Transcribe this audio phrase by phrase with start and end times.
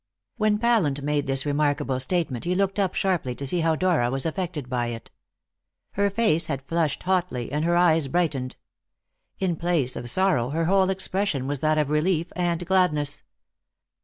[0.37, 4.25] When Pallant made this remarkable statement he looked up sharply to see how Dora was
[4.25, 5.11] affected by it.
[5.91, 8.55] Her face had flushed hotly, and her eyes had brightened.
[9.37, 13.21] In place of sorrow, her whole expression was that of relief and gladness.